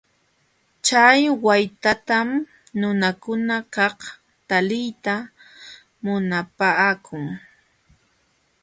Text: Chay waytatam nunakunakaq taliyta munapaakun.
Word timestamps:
Chay 0.85 1.21
waytatam 1.45 2.29
nunakunakaq 2.79 3.97
taliyta 4.47 5.13
munapaakun. 6.03 7.23